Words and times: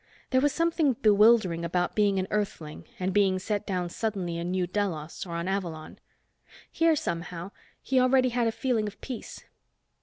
There 0.31 0.41
was 0.41 0.51
something 0.51 0.93
bewildering 0.93 1.63
about 1.63 1.93
being 1.95 2.17
an 2.17 2.25
Earthling 2.31 2.87
and 2.99 3.13
being 3.13 3.37
set 3.37 3.67
down 3.67 3.89
suddenly 3.89 4.37
in 4.37 4.49
New 4.49 4.65
Delos 4.65 5.27
or 5.27 5.35
on 5.35 5.47
Avalon. 5.47 5.99
Here, 6.71 6.95
somehow, 6.95 7.51
he 7.83 7.99
already 7.99 8.29
had 8.29 8.47
a 8.47 8.51
feeling 8.51 8.87
of 8.87 8.99
peace. 9.01 9.43